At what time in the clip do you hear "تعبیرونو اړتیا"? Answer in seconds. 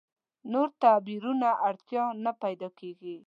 0.81-2.03